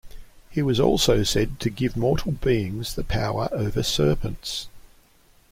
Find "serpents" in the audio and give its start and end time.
3.83-4.67